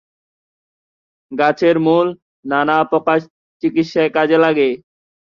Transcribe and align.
গাছের 1.31 1.75
মূল 1.85 2.07
নানা 2.45 2.77
প্রকার 2.91 3.17
রোগের 3.19 3.29
চিকিত্সায় 3.63 4.11
লাগে। 4.45 4.69